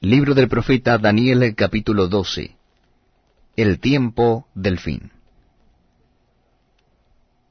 [0.00, 2.54] Libro del profeta Daniel capítulo 12
[3.56, 5.10] El tiempo del fin.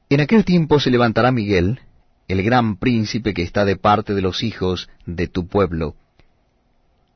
[0.08, 1.82] En aquel tiempo se levantará Miguel,
[2.26, 5.94] el gran príncipe que está de parte de los hijos de tu pueblo,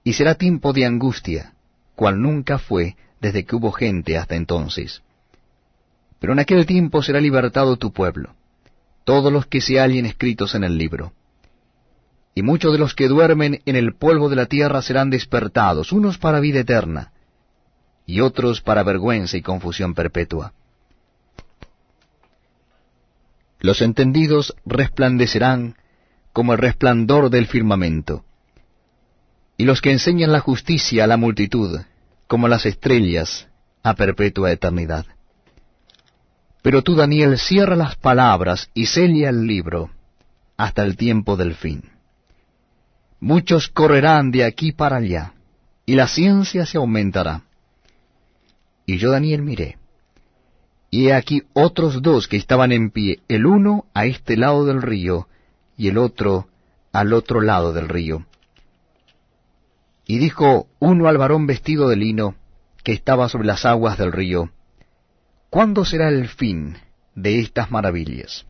[0.04, 1.54] y será tiempo de angustia,
[1.94, 5.03] cual nunca fue desde que hubo gente hasta entonces.
[6.21, 8.35] Pero en aquel tiempo será libertado tu pueblo,
[9.04, 11.14] todos los que se hallen escritos en el libro
[12.35, 16.19] y muchos de los que duermen en el polvo de la tierra serán despertados, unos
[16.19, 17.12] para vida eterna,
[18.06, 20.52] y otros para vergüenza y confusión perpetua.
[23.60, 25.77] Los entendidos resplandecerán
[26.32, 28.24] como el resplandor del firmamento,
[29.56, 31.80] y los que enseñan la justicia a la multitud,
[32.27, 33.46] como las estrellas
[33.83, 35.05] a perpetua eternidad.
[36.62, 39.91] Pero tú, Daniel, cierra las palabras y sella el libro
[40.56, 41.91] hasta el tiempo del fin.
[43.22, 45.34] Muchos correrán de aquí para allá,
[45.86, 47.44] y la ciencia se aumentará.
[48.84, 49.78] Y yo, Daniel, miré,
[50.91, 54.82] y he aquí otros dos que estaban en pie, el uno a este lado del
[54.82, 55.28] río,
[55.77, 56.48] y el otro
[56.92, 58.27] al otro lado del río.
[60.04, 62.34] Y dijo uno al varón vestido de lino,
[62.82, 64.50] que estaba sobre las aguas del río,
[65.48, 66.78] ¿Cuándo será el fin
[67.14, 68.47] de estas maravillas?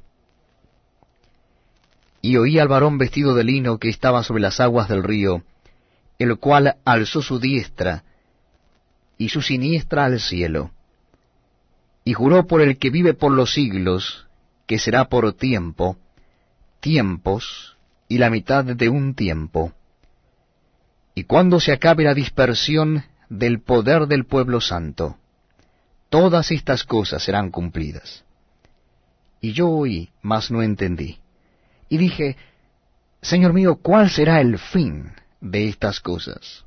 [2.24, 5.42] Y oí al varón vestido de lino que estaba sobre las aguas del río,
[6.20, 8.04] el cual alzó su diestra
[9.18, 10.70] y su siniestra al cielo,
[12.04, 14.28] y juró por el que vive por los siglos,
[14.66, 15.96] que será por tiempo,
[16.78, 17.76] tiempos
[18.08, 19.72] y la mitad de un tiempo.
[21.14, 25.16] Y cuando se acabe la dispersión del poder del pueblo santo,
[26.08, 28.24] todas estas cosas serán cumplidas.
[29.40, 31.21] Y yo oí, mas no entendí
[31.92, 32.38] y dije,
[33.20, 35.12] Señor mío, ¿cuál será el fin
[35.42, 36.64] de estas cosas?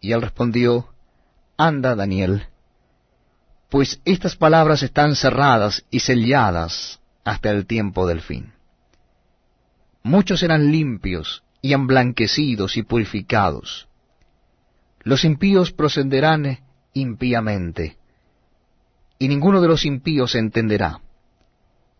[0.00, 0.94] Y él respondió,
[1.56, 2.46] Anda, Daniel,
[3.68, 8.52] pues estas palabras están cerradas y selladas hasta el tiempo del fin.
[10.04, 13.88] Muchos serán limpios y emblanquecidos y purificados.
[15.02, 16.60] Los impíos procederán
[16.92, 17.98] impíamente,
[19.18, 21.00] y ninguno de los impíos entenderá,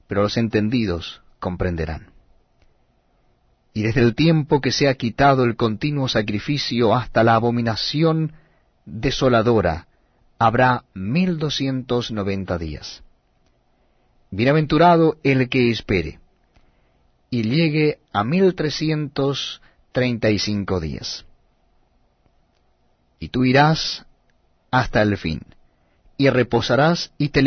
[0.06, 2.08] pero los entendidos comprenderán.
[3.72, 8.32] Y desde el tiempo que se ha quitado el continuo sacrificio hasta la abominación
[8.84, 9.86] desoladora,
[10.40, 13.04] habrá mil doscientos noventa días.
[14.32, 16.18] Bienaventurado el que espere,
[17.30, 21.24] y llegue a mil trescientos treinta y cinco días.
[23.20, 24.04] Y tú irás
[24.72, 25.42] hasta el fin,
[26.16, 27.42] y reposarás y te